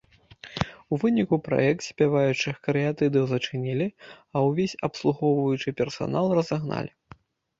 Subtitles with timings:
[0.95, 3.87] У выніку праект спяваючых карыятыдаў зачынілі,
[4.35, 6.91] а ўвесь абслугоўваючы персанал разагналі.